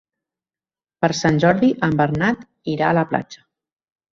[1.03, 2.45] Per Sant Jordi en Bernat
[2.77, 3.45] irà a la platja.